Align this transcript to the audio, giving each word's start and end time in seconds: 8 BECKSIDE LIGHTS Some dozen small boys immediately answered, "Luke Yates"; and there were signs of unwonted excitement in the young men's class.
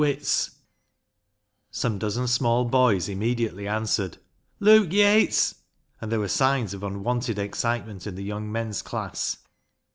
8 0.01 0.01
BECKSIDE 0.01 0.15
LIGHTS 0.17 0.49
Some 1.69 1.99
dozen 1.99 2.27
small 2.27 2.65
boys 2.65 3.07
immediately 3.07 3.67
answered, 3.67 4.17
"Luke 4.59 4.91
Yates"; 4.91 5.53
and 6.01 6.11
there 6.11 6.19
were 6.19 6.27
signs 6.27 6.73
of 6.73 6.81
unwonted 6.81 7.37
excitement 7.37 8.07
in 8.07 8.15
the 8.15 8.23
young 8.23 8.51
men's 8.51 8.81
class. 8.81 9.37